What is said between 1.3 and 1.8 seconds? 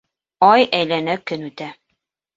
көн үтә.